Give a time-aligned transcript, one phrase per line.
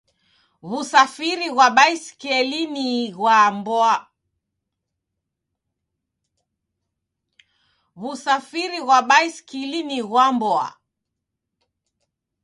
[7.97, 10.67] Wusafiri ghwa basikili ni ghwa mboa.